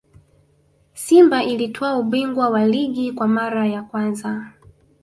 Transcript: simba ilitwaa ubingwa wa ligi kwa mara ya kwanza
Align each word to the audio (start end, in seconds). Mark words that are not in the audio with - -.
simba 0.93 1.43
ilitwaa 1.43 1.97
ubingwa 1.97 2.49
wa 2.49 2.65
ligi 2.67 3.11
kwa 3.11 3.27
mara 3.27 3.67
ya 3.67 3.81
kwanza 3.83 4.51